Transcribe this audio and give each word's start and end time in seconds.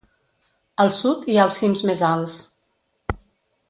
Al 0.85 0.89
sud 1.01 1.29
hi 1.33 1.37
ha 1.37 1.45
els 1.51 1.61
cims 1.65 1.87
més 1.91 2.05
alts. 2.11 2.43